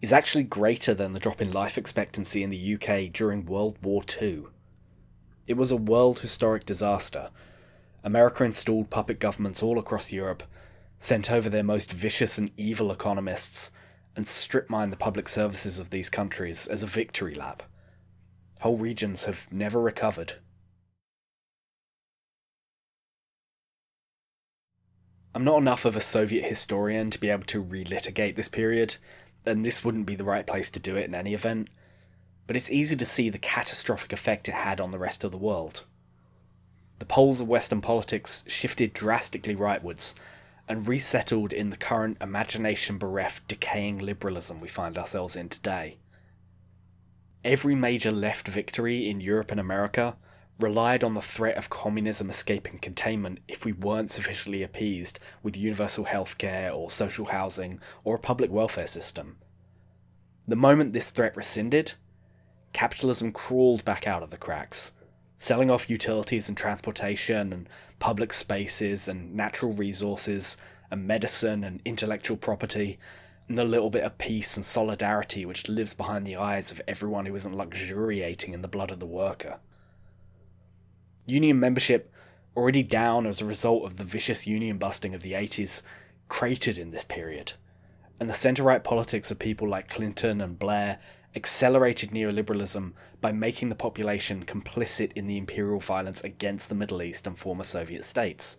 is 0.00 0.12
actually 0.12 0.44
greater 0.44 0.94
than 0.94 1.12
the 1.12 1.20
drop 1.20 1.40
in 1.40 1.52
life 1.52 1.76
expectancy 1.76 2.42
in 2.42 2.50
the 2.50 2.74
UK 2.74 3.12
during 3.12 3.44
World 3.44 3.76
War 3.82 4.02
II. 4.20 4.44
It 5.46 5.54
was 5.54 5.70
a 5.70 5.76
world 5.76 6.20
historic 6.20 6.64
disaster. 6.64 7.30
America 8.02 8.44
installed 8.44 8.88
puppet 8.88 9.18
governments 9.18 9.62
all 9.62 9.78
across 9.78 10.12
Europe, 10.12 10.42
sent 10.98 11.30
over 11.30 11.50
their 11.50 11.62
most 11.62 11.92
vicious 11.92 12.38
and 12.38 12.50
evil 12.56 12.90
economists, 12.90 13.72
and 14.16 14.26
strip 14.26 14.70
mined 14.70 14.92
the 14.92 14.96
public 14.96 15.28
services 15.28 15.78
of 15.78 15.90
these 15.90 16.08
countries 16.08 16.66
as 16.66 16.82
a 16.82 16.86
victory 16.86 17.34
lap. 17.34 17.62
Whole 18.60 18.76
regions 18.76 19.24
have 19.24 19.52
never 19.52 19.80
recovered. 19.80 20.34
I'm 25.34 25.44
not 25.44 25.58
enough 25.58 25.84
of 25.84 25.96
a 25.96 26.00
Soviet 26.00 26.44
historian 26.44 27.10
to 27.10 27.20
be 27.20 27.30
able 27.30 27.44
to 27.44 27.62
relitigate 27.62 28.34
this 28.34 28.48
period, 28.48 28.96
and 29.46 29.64
this 29.64 29.84
wouldn't 29.84 30.06
be 30.06 30.14
the 30.14 30.24
right 30.24 30.46
place 30.46 30.70
to 30.70 30.80
do 30.80 30.96
it 30.96 31.06
in 31.06 31.14
any 31.14 31.34
event, 31.34 31.68
but 32.46 32.56
it's 32.56 32.70
easy 32.70 32.96
to 32.96 33.06
see 33.06 33.30
the 33.30 33.38
catastrophic 33.38 34.12
effect 34.12 34.48
it 34.48 34.54
had 34.54 34.80
on 34.80 34.90
the 34.90 34.98
rest 34.98 35.24
of 35.24 35.30
the 35.30 35.38
world. 35.38 35.84
The 36.98 37.06
poles 37.06 37.40
of 37.40 37.48
Western 37.48 37.80
politics 37.80 38.44
shifted 38.46 38.92
drastically 38.92 39.56
rightwards 39.56 40.14
and 40.68 40.86
resettled 40.86 41.52
in 41.52 41.70
the 41.70 41.76
current 41.76 42.18
imagination 42.20 42.98
bereft, 42.98 43.48
decaying 43.48 43.98
liberalism 43.98 44.60
we 44.60 44.68
find 44.68 44.98
ourselves 44.98 45.34
in 45.34 45.48
today. 45.48 45.96
Every 47.42 47.74
major 47.74 48.10
left 48.10 48.46
victory 48.46 49.08
in 49.08 49.20
Europe 49.20 49.50
and 49.50 49.58
America 49.58 50.16
relied 50.62 51.02
on 51.02 51.14
the 51.14 51.20
threat 51.20 51.56
of 51.56 51.70
communism 51.70 52.30
escaping 52.30 52.78
containment 52.78 53.40
if 53.48 53.64
we 53.64 53.72
weren't 53.72 54.10
sufficiently 54.10 54.62
appeased 54.62 55.18
with 55.42 55.56
universal 55.56 56.04
healthcare 56.04 56.74
or 56.74 56.90
social 56.90 57.26
housing 57.26 57.80
or 58.04 58.16
a 58.16 58.20
public 58.20 58.50
welfare 58.50 58.86
system. 58.86 59.38
The 60.46 60.56
moment 60.56 60.92
this 60.92 61.10
threat 61.10 61.36
rescinded, 61.36 61.94
capitalism 62.72 63.32
crawled 63.32 63.84
back 63.84 64.06
out 64.06 64.22
of 64.22 64.30
the 64.30 64.36
cracks, 64.36 64.92
selling 65.38 65.70
off 65.70 65.88
utilities 65.88 66.48
and 66.48 66.56
transportation 66.56 67.52
and 67.52 67.68
public 67.98 68.32
spaces 68.32 69.08
and 69.08 69.34
natural 69.34 69.72
resources 69.72 70.56
and 70.90 71.06
medicine 71.06 71.64
and 71.64 71.80
intellectual 71.84 72.36
property 72.36 72.98
and 73.48 73.58
the 73.58 73.64
little 73.64 73.90
bit 73.90 74.04
of 74.04 74.18
peace 74.18 74.56
and 74.56 74.64
solidarity 74.64 75.44
which 75.44 75.68
lives 75.68 75.94
behind 75.94 76.26
the 76.26 76.36
eyes 76.36 76.70
of 76.70 76.80
everyone 76.86 77.26
who 77.26 77.34
isn't 77.34 77.56
luxuriating 77.56 78.54
in 78.54 78.62
the 78.62 78.68
blood 78.68 78.90
of 78.90 79.00
the 79.00 79.06
worker. 79.06 79.58
Union 81.30 81.60
membership, 81.60 82.12
already 82.56 82.82
down 82.82 83.26
as 83.26 83.40
a 83.40 83.46
result 83.46 83.84
of 83.84 83.96
the 83.96 84.04
vicious 84.04 84.46
union 84.46 84.78
busting 84.78 85.14
of 85.14 85.22
the 85.22 85.32
80s, 85.32 85.82
cratered 86.28 86.76
in 86.76 86.90
this 86.90 87.04
period. 87.04 87.52
And 88.18 88.28
the 88.28 88.34
centre 88.34 88.64
right 88.64 88.82
politics 88.82 89.30
of 89.30 89.38
people 89.38 89.68
like 89.68 89.88
Clinton 89.88 90.40
and 90.40 90.58
Blair 90.58 90.98
accelerated 91.34 92.10
neoliberalism 92.10 92.92
by 93.20 93.32
making 93.32 93.68
the 93.68 93.74
population 93.74 94.44
complicit 94.44 95.12
in 95.12 95.26
the 95.26 95.38
imperial 95.38 95.78
violence 95.78 96.22
against 96.22 96.68
the 96.68 96.74
Middle 96.74 97.02
East 97.02 97.26
and 97.26 97.38
former 97.38 97.62
Soviet 97.62 98.04
states. 98.04 98.56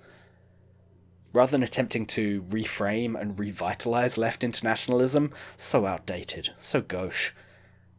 Rather 1.34 1.52
than 1.52 1.64
attempting 1.64 2.06
to 2.06 2.44
reframe 2.44 3.20
and 3.20 3.40
revitalize 3.40 4.18
left 4.18 4.44
internationalism, 4.44 5.32
so 5.56 5.86
outdated, 5.86 6.52
so 6.58 6.82
gauche, 6.82 7.32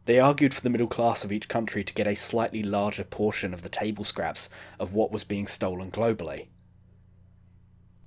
they 0.05 0.19
argued 0.19 0.53
for 0.53 0.61
the 0.61 0.69
middle 0.69 0.87
class 0.87 1.23
of 1.23 1.31
each 1.31 1.47
country 1.47 1.83
to 1.83 1.93
get 1.93 2.07
a 2.07 2.15
slightly 2.15 2.61
larger 2.61 3.03
portion 3.03 3.53
of 3.53 3.61
the 3.61 3.69
table 3.69 4.03
scraps 4.03 4.49
of 4.79 4.93
what 4.93 5.11
was 5.11 5.23
being 5.23 5.47
stolen 5.47 5.91
globally. 5.91 6.47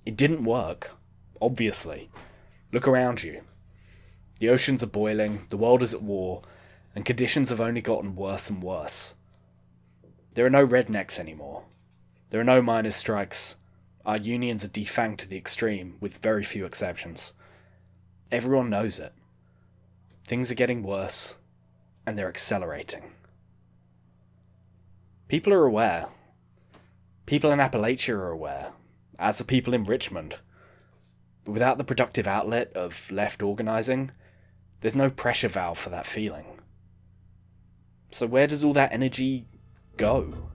It 0.05 0.17
didn't 0.17 0.45
work, 0.45 0.93
obviously. 1.41 2.11
Look 2.73 2.87
around 2.87 3.23
you. 3.23 3.43
The 4.39 4.51
oceans 4.51 4.83
are 4.83 4.89
boiling, 4.89 5.47
the 5.49 5.57
world 5.57 5.83
is 5.83 5.95
at 5.95 6.03
war, 6.03 6.43
and 6.95 7.05
conditions 7.05 7.49
have 7.49 7.61
only 7.61 7.81
gotten 7.81 8.15
worse 8.15 8.51
and 8.51 8.63
worse. 8.63 9.15
There 10.35 10.45
are 10.45 10.51
no 10.51 10.67
rednecks 10.67 11.19
anymore. 11.19 11.65
There 12.29 12.41
are 12.41 12.45
no 12.45 12.61
miners' 12.61 12.97
strikes. 12.97 13.57
Our 14.05 14.19
unions 14.19 14.65
are 14.65 14.69
defanged 14.69 15.19
to 15.19 15.29
the 15.29 15.39
extreme, 15.39 15.97
with 16.01 16.19
very 16.19 16.45
few 16.45 16.67
exceptions. 16.67 17.33
Everyone 18.31 18.69
knows 18.69 18.99
it. 18.99 19.15
Things 20.25 20.51
are 20.51 20.57
getting 20.57 20.83
worse, 20.83 21.37
and 22.07 22.17
they're 22.17 22.29
accelerating. 22.29 23.13
People 25.29 25.53
are 25.53 25.65
aware. 25.65 26.07
People 27.27 27.51
in 27.51 27.59
Appalachia 27.59 28.15
are 28.15 28.31
aware, 28.31 28.73
as 29.19 29.41
are 29.41 29.45
people 29.45 29.75
in 29.75 29.83
Richmond. 29.83 30.37
But 31.45 31.53
without 31.53 31.79
the 31.79 31.85
productive 31.85 32.29
outlet 32.29 32.73
of 32.75 33.11
left 33.11 33.43
organising, 33.43 34.13
there's 34.81 34.95
no 34.95 35.11
pressure 35.11 35.49
valve 35.49 35.79
for 35.79 35.91
that 35.91 36.07
feeling. 36.07 36.61
So, 38.13 38.27
where 38.27 38.47
does 38.47 38.63
all 38.63 38.73
that 38.75 38.93
energy 38.93 39.47
go? 39.97 40.51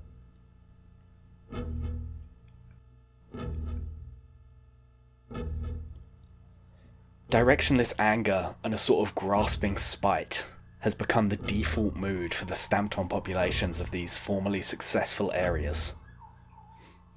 Directionless 7.30 7.94
anger 8.00 8.56
and 8.64 8.74
a 8.74 8.78
sort 8.78 9.08
of 9.08 9.16
grasping 9.16 9.78
spite 9.78 10.50
has 10.82 10.96
become 10.96 11.28
the 11.28 11.38
default 11.38 11.96
mood 11.96 12.34
for 12.34 12.46
the 12.46 12.56
stamped 12.56 12.98
on 12.98 13.08
populations 13.08 13.82
of 13.82 13.92
these 13.92 14.18
formerly 14.18 14.62
successful 14.62 15.32
areas. 15.34 15.96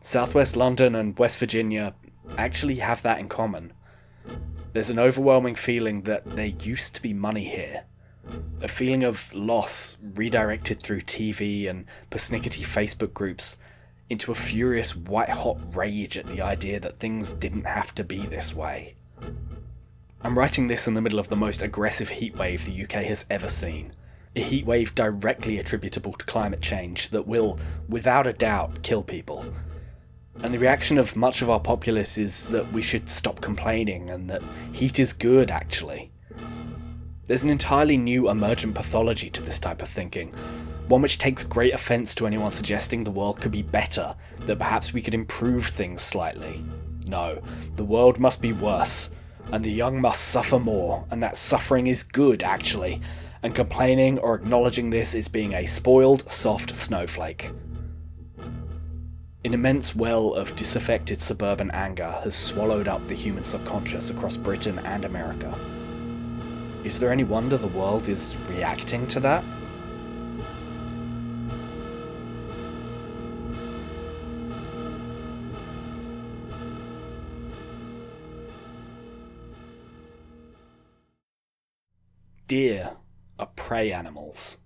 Southwest 0.01 0.55
London 0.55 0.95
and 0.95 1.19
West 1.19 1.39
Virginia 1.39 1.95
actually 2.37 2.77
have 2.77 3.03
that 3.03 3.19
in 3.19 3.29
common. 3.29 3.73
There's 4.73 4.91
an 4.91 4.99
overwhelming 4.99 5.55
feeling 5.55 6.03
that 6.03 6.37
there 6.37 6.47
used 6.47 6.95
to 6.95 7.03
be 7.03 7.15
money 7.15 7.45
here. 7.45 7.85
A 8.61 8.69
feeling 8.69 9.03
of 9.03 9.33
loss 9.35 9.99
redirected 10.15 10.83
through 10.83 11.03
TV 11.03 11.69
and 11.69 11.87
persnickety 12.11 12.65
Facebook 12.65 13.15
groups 13.15 13.59
into 14.11 14.31
a 14.31 14.35
furious 14.35 14.95
white 14.95 15.31
hot 15.31 15.59
rage 15.75 16.19
at 16.19 16.27
the 16.27 16.43
idea 16.43 16.81
that 16.81 16.99
things 16.99 17.33
didn't 17.33 17.65
have 17.65 17.95
to 17.95 18.05
be 18.05 18.27
this 18.27 18.55
way. 18.55 18.95
I'm 20.25 20.39
writing 20.39 20.69
this 20.69 20.89
in 20.89 20.95
the 20.95 21.03
middle 21.03 21.19
of 21.19 21.29
the 21.29 21.37
most 21.37 21.61
aggressive 21.61 22.09
heatwave 22.09 22.65
the 22.65 22.85
UK 22.85 23.05
has 23.05 23.27
ever 23.29 23.47
seen. 23.47 23.93
A 24.35 24.41
heatwave 24.41 24.95
directly 24.95 25.59
attributable 25.59 26.15
to 26.15 26.25
climate 26.25 26.63
change 26.63 27.11
that 27.11 27.27
will, 27.27 27.59
without 27.91 28.27
a 28.27 28.33
doubt, 28.33 28.83
kill 28.83 29.03
people. 29.03 29.45
And 30.43 30.55
the 30.55 30.59
reaction 30.59 30.97
of 30.97 31.15
much 31.15 31.43
of 31.43 31.51
our 31.51 31.61
populace 31.61 32.17
is 32.17 32.49
that 32.49 32.73
we 32.73 32.81
should 32.81 33.11
stop 33.11 33.43
complaining 33.43 34.09
and 34.09 34.31
that 34.31 34.41
heat 34.73 34.99
is 34.99 35.13
good, 35.13 35.51
actually. 35.51 36.11
There's 37.27 37.45
an 37.45 37.51
entirely 37.51 37.99
new 37.99 38.31
emergent 38.31 38.75
pathology 38.75 39.29
to 39.29 39.43
this 39.43 39.59
type 39.59 39.83
of 39.83 39.91
thinking, 39.91 40.33
one 40.89 41.03
which 41.03 41.19
takes 41.19 41.45
great 41.45 41.75
offence 41.75 42.15
to 42.15 42.27
anyone 42.27 42.51
suggesting 42.51 43.05
the 43.05 43.11
world 43.11 43.43
could 43.43 43.53
be 43.53 43.63
better, 43.63 44.17
that 44.47 44.59
perhaps 44.59 44.95
we 44.95 45.03
could 45.03 45.15
improve 45.15 45.67
things 45.67 46.01
slightly. 46.01 46.65
No, 47.07 47.43
the 47.77 47.85
world 47.85 48.19
must 48.19 48.41
be 48.41 48.55
worse, 48.55 49.11
and 49.53 49.65
the 49.65 49.71
young 49.71 50.01
must 50.01 50.29
suffer 50.29 50.59
more, 50.59 51.05
and 51.11 51.23
that 51.23 51.37
suffering 51.37 51.87
is 51.87 52.03
good, 52.03 52.43
actually, 52.43 53.01
and 53.43 53.55
complaining 53.55 54.19
or 54.19 54.35
acknowledging 54.35 54.91
this 54.91 55.15
is 55.15 55.29
being 55.29 55.53
a 55.53 55.67
spoiled, 55.67 56.31
soft 56.31 56.75
snowflake. 56.75 57.51
An 59.45 59.53
immense 59.53 59.95
well 59.95 60.33
of 60.33 60.57
disaffected 60.57 61.21
suburban 61.21 61.71
anger 61.73 62.19
has 62.23 62.35
swallowed 62.35 62.89
up 62.89 63.07
the 63.07 63.15
human 63.15 63.45
subconscious 63.45 64.09
across 64.09 64.39
Britain 64.39 64.79
and 64.81 65.05
America. 65.05 65.55
Is 66.83 66.99
there 66.99 67.13
any 67.13 67.25
wonder 67.25 67.59
the 67.59 67.67
world 67.67 68.09
is 68.09 68.39
reacting 68.49 69.07
to 69.09 69.21
that? 69.21 69.45
Deer 82.55 82.93
are 83.37 83.49
prey 83.57 83.91
animals. 83.91 84.59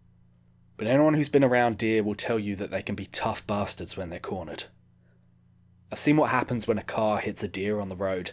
But 0.77 0.89
anyone 0.89 1.15
who's 1.15 1.31
been 1.31 1.43
around 1.43 1.79
deer 1.79 2.03
will 2.03 2.15
tell 2.15 2.39
you 2.39 2.55
that 2.57 2.71
they 2.71 2.83
can 2.83 2.95
be 2.95 3.07
tough 3.07 3.47
bastards 3.47 3.97
when 3.97 4.11
they're 4.11 4.19
cornered. 4.19 4.65
I've 5.91 5.97
seen 5.97 6.19
what 6.19 6.29
happens 6.29 6.69
when 6.69 6.77
a 6.77 6.83
car 6.83 7.17
hits 7.19 7.43
a 7.43 7.49
deer 7.49 7.81
on 7.81 7.89
the 7.89 7.97
road, 7.97 8.33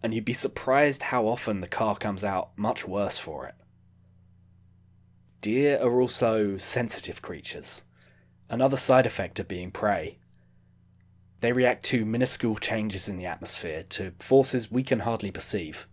and 0.00 0.14
you'd 0.14 0.24
be 0.24 0.32
surprised 0.32 1.02
how 1.02 1.26
often 1.26 1.60
the 1.60 1.66
car 1.66 1.96
comes 1.96 2.22
out 2.22 2.56
much 2.56 2.86
worse 2.86 3.18
for 3.18 3.48
it. 3.48 3.56
Deer 5.40 5.76
are 5.82 6.00
also 6.00 6.56
sensitive 6.56 7.20
creatures, 7.20 7.82
another 8.48 8.76
side 8.76 9.06
effect 9.06 9.40
of 9.40 9.48
being 9.48 9.72
prey. 9.72 10.18
They 11.40 11.52
react 11.52 11.84
to 11.86 12.06
minuscule 12.06 12.58
changes 12.58 13.08
in 13.08 13.16
the 13.16 13.26
atmosphere, 13.26 13.82
to 13.88 14.12
forces 14.20 14.70
we 14.70 14.84
can 14.84 15.00
hardly 15.00 15.32
perceive. 15.32 15.88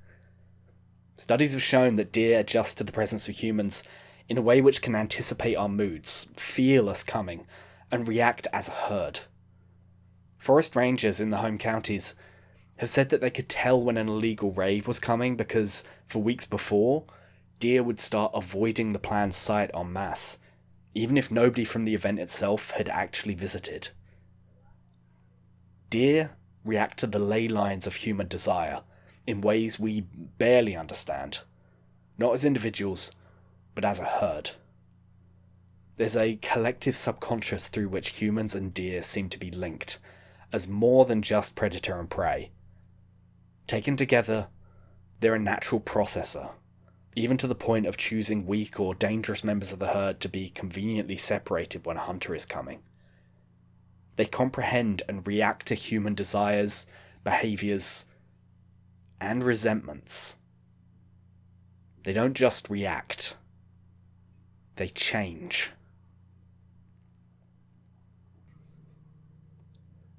Studies 1.15 1.53
have 1.53 1.61
shown 1.61 1.95
that 1.95 2.11
deer 2.11 2.39
adjust 2.39 2.77
to 2.77 2.83
the 2.83 2.91
presence 2.91 3.29
of 3.29 3.35
humans 3.35 3.83
in 4.27 4.37
a 4.37 4.41
way 4.41 4.61
which 4.61 4.81
can 4.81 4.95
anticipate 4.95 5.55
our 5.55 5.69
moods, 5.69 6.27
feel 6.35 6.89
us 6.89 7.03
coming, 7.03 7.45
and 7.91 8.07
react 8.07 8.47
as 8.53 8.69
a 8.69 8.71
herd. 8.71 9.21
Forest 10.37 10.75
rangers 10.75 11.19
in 11.19 11.29
the 11.29 11.37
home 11.37 11.57
counties 11.57 12.15
have 12.77 12.89
said 12.89 13.09
that 13.09 13.21
they 13.21 13.29
could 13.29 13.49
tell 13.49 13.79
when 13.79 13.97
an 13.97 14.07
illegal 14.07 14.51
rave 14.51 14.87
was 14.87 14.99
coming 14.99 15.35
because, 15.35 15.83
for 16.07 16.19
weeks 16.19 16.45
before, 16.45 17.03
deer 17.59 17.83
would 17.83 17.99
start 17.99 18.31
avoiding 18.33 18.91
the 18.91 18.99
planned 18.99 19.35
site 19.35 19.69
en 19.75 19.93
masse, 19.93 20.39
even 20.95 21.17
if 21.17 21.29
nobody 21.29 21.63
from 21.63 21.83
the 21.83 21.93
event 21.93 22.17
itself 22.17 22.71
had 22.71 22.89
actually 22.89 23.35
visited. 23.35 23.89
Deer 25.89 26.31
react 26.65 26.97
to 26.97 27.05
the 27.05 27.19
ley 27.19 27.47
lines 27.47 27.85
of 27.85 27.95
human 27.95 28.27
desire 28.27 28.81
in 29.27 29.41
ways 29.41 29.79
we 29.79 30.01
barely 30.01 30.75
understand, 30.75 31.39
not 32.17 32.33
as 32.33 32.45
individuals, 32.45 33.11
but 33.75 33.85
as 33.85 33.99
a 33.99 34.05
herd. 34.05 34.51
There's 35.97 36.17
a 36.17 36.37
collective 36.41 36.95
subconscious 36.95 37.67
through 37.67 37.89
which 37.89 38.19
humans 38.21 38.55
and 38.55 38.73
deer 38.73 39.03
seem 39.03 39.29
to 39.29 39.37
be 39.37 39.51
linked, 39.51 39.99
as 40.51 40.67
more 40.67 41.05
than 41.05 41.21
just 41.21 41.55
predator 41.55 41.99
and 41.99 42.09
prey. 42.09 42.51
Taken 43.67 43.95
together, 43.95 44.47
they're 45.19 45.35
a 45.35 45.39
natural 45.39 45.79
processor, 45.79 46.51
even 47.15 47.37
to 47.37 47.47
the 47.47 47.55
point 47.55 47.85
of 47.85 47.97
choosing 47.97 48.45
weak 48.45 48.79
or 48.79 48.95
dangerous 48.95 49.43
members 49.43 49.71
of 49.71 49.79
the 49.79 49.89
herd 49.89 50.19
to 50.21 50.29
be 50.29 50.49
conveniently 50.49 51.17
separated 51.17 51.85
when 51.85 51.97
a 51.97 52.01
hunter 52.01 52.33
is 52.33 52.45
coming. 52.45 52.81
They 54.15 54.25
comprehend 54.25 55.03
and 55.07 55.25
react 55.27 55.67
to 55.67 55.75
human 55.75 56.15
desires, 56.15 56.85
behaviours, 57.23 58.05
and 59.21 59.43
resentments. 59.43 60.35
They 62.03 62.11
don't 62.11 62.33
just 62.33 62.69
react, 62.69 63.37
they 64.75 64.87
change. 64.87 65.71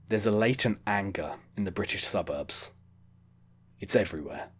There's 0.07 0.27
a 0.27 0.31
latent 0.31 0.79
anger 0.87 1.35
in 1.57 1.65
the 1.65 1.73
British 1.73 2.05
suburbs. 2.05 2.71
It's 3.81 3.97
everywhere. 3.97 4.51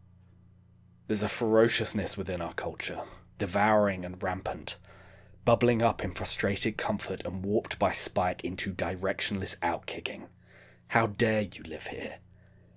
There's 1.07 1.23
a 1.23 1.29
ferociousness 1.29 2.17
within 2.17 2.41
our 2.41 2.55
culture, 2.55 3.01
devouring 3.39 4.05
and 4.05 4.21
rampant, 4.23 4.79
bubbling 5.45 5.83
up 5.83 6.03
in 6.03 6.13
frustrated 6.13 6.77
comfort 6.77 7.25
and 7.25 7.45
warped 7.45 7.79
by 7.79 7.93
spite 7.93 8.41
into 8.41 8.73
directionless 8.73 9.59
outkicking. 9.61 10.23
How 10.89 11.07
dare 11.07 11.43
you 11.43 11.63
live 11.65 11.89
here? 11.89 12.17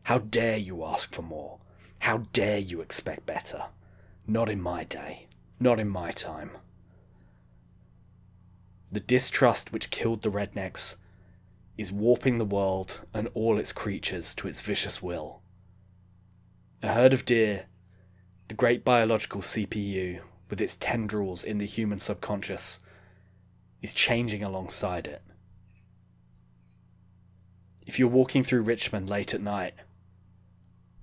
How 0.06 0.20
dare 0.20 0.58
you 0.58 0.86
ask 0.86 1.16
for 1.16 1.24
more? 1.24 1.58
How 1.98 2.28
dare 2.32 2.60
you 2.60 2.80
expect 2.80 3.26
better? 3.26 3.70
Not 4.28 4.50
in 4.50 4.62
my 4.62 4.84
day. 4.84 5.26
Not 5.60 5.80
in 5.80 5.90
my 5.90 6.12
time. 6.12 6.52
The 8.92 9.00
distrust 9.00 9.74
which 9.74 9.90
killed 9.90 10.22
the 10.22 10.30
rednecks 10.30 10.96
is 11.76 11.92
warping 11.92 12.38
the 12.38 12.46
world 12.46 13.00
and 13.16 13.30
all 13.34 13.58
its 13.58 13.72
creatures 13.72 14.36
to 14.36 14.48
its 14.48 14.62
vicious 14.62 15.02
will. 15.02 15.42
A 16.84 16.90
herd 16.90 17.12
of 17.12 17.26
deer, 17.26 17.66
the 18.48 18.54
great 18.54 18.86
biological 18.86 19.42
CPU, 19.42 20.22
with 20.52 20.62
its 20.62 20.76
tendrils 20.76 21.44
in 21.44 21.58
the 21.58 21.66
human 21.66 21.98
subconscious, 21.98 22.80
is 23.82 23.96
changing 23.96 24.44
alongside 24.44 25.08
it. 25.08 25.24
If 27.88 27.98
you're 27.98 28.08
walking 28.08 28.44
through 28.44 28.62
Richmond 28.62 29.10
late 29.10 29.34
at 29.34 29.42
night 29.42 29.74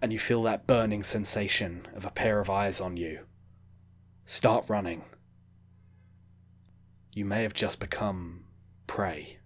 and 0.03 0.13
you 0.13 0.19
feel 0.19 0.43
that 0.43 0.67
burning 0.67 1.05
sensation 1.05 1.87
of 1.95 2.05
a 2.05 2.11
pair 2.11 2.41
of 2.41 2.51
eyes 2.51 2.81
on 2.81 2.97
you, 2.97 3.21
start 4.27 4.69
running. 4.69 5.05
You 7.13 7.25
may 7.25 7.45
have 7.45 7.55
just 7.55 7.79
become 7.79 8.45
prey. 8.89 9.39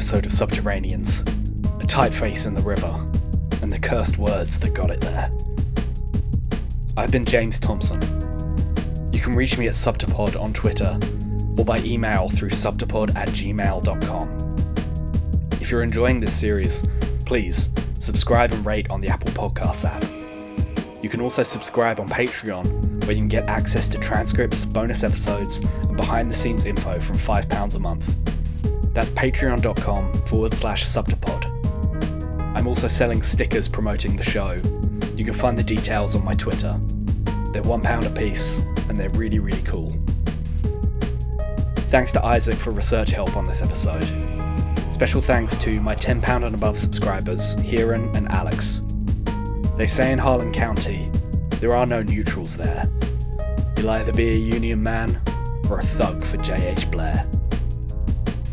Episode 0.00 0.24
of 0.24 0.32
Subterraneans, 0.32 1.20
a 1.78 1.86
typeface 1.86 2.46
in 2.46 2.54
the 2.54 2.62
river, 2.62 2.90
and 3.60 3.70
the 3.70 3.78
cursed 3.78 4.16
words 4.16 4.58
that 4.58 4.72
got 4.72 4.90
it 4.90 4.98
there. 5.02 5.30
I've 6.96 7.12
been 7.12 7.26
James 7.26 7.58
Thompson. 7.60 8.00
You 9.12 9.20
can 9.20 9.36
reach 9.36 9.58
me 9.58 9.66
at 9.66 9.74
Subtopod 9.74 10.40
on 10.40 10.54
Twitter 10.54 10.98
or 11.58 11.66
by 11.66 11.80
email 11.80 12.30
through 12.30 12.48
subtopod 12.48 13.14
at 13.14 13.28
gmail.com. 13.28 14.56
If 15.60 15.70
you're 15.70 15.82
enjoying 15.82 16.18
this 16.18 16.32
series, 16.32 16.82
please 17.26 17.68
subscribe 17.98 18.52
and 18.52 18.64
rate 18.64 18.90
on 18.90 19.02
the 19.02 19.08
Apple 19.08 19.32
Podcasts 19.32 19.84
app. 19.84 20.02
You 21.04 21.10
can 21.10 21.20
also 21.20 21.42
subscribe 21.42 22.00
on 22.00 22.08
Patreon, 22.08 23.04
where 23.04 23.12
you 23.12 23.18
can 23.18 23.28
get 23.28 23.50
access 23.50 23.86
to 23.88 23.98
transcripts, 23.98 24.64
bonus 24.64 25.04
episodes, 25.04 25.58
and 25.58 25.94
behind 25.98 26.30
the 26.30 26.34
scenes 26.34 26.64
info 26.64 26.98
from 27.00 27.18
£5 27.18 27.76
a 27.76 27.78
month. 27.78 28.39
That's 28.92 29.10
patreon.com 29.10 30.12
forward 30.26 30.54
slash 30.54 30.84
subtopod. 30.84 31.46
I'm 32.56 32.66
also 32.66 32.88
selling 32.88 33.22
stickers 33.22 33.68
promoting 33.68 34.16
the 34.16 34.22
show. 34.22 34.60
You 35.16 35.24
can 35.24 35.34
find 35.34 35.56
the 35.56 35.62
details 35.62 36.14
on 36.14 36.24
my 36.24 36.34
Twitter. 36.34 36.78
They're 37.52 37.62
£1 37.62 38.06
a 38.06 38.10
piece, 38.18 38.58
and 38.88 38.98
they're 38.98 39.10
really, 39.10 39.38
really 39.38 39.62
cool. 39.62 39.90
Thanks 41.90 42.12
to 42.12 42.24
Isaac 42.24 42.56
for 42.56 42.70
research 42.70 43.10
help 43.10 43.36
on 43.36 43.46
this 43.46 43.62
episode. 43.62 44.04
Special 44.92 45.20
thanks 45.20 45.56
to 45.58 45.80
my 45.80 45.94
£10 45.94 46.44
and 46.44 46.54
above 46.54 46.78
subscribers, 46.78 47.56
Kieran 47.64 48.14
and 48.16 48.28
Alex. 48.28 48.82
They 49.76 49.86
say 49.86 50.12
in 50.12 50.18
Harlan 50.18 50.52
County, 50.52 51.10
there 51.60 51.74
are 51.74 51.86
no 51.86 52.02
neutrals 52.02 52.56
there. 52.56 52.88
You'll 53.76 53.90
either 53.90 54.12
be 54.12 54.28
a 54.30 54.36
Union 54.36 54.82
man 54.82 55.20
or 55.70 55.78
a 55.78 55.82
thug 55.82 56.22
for 56.22 56.36
J.H. 56.36 56.90
Blair. 56.90 57.26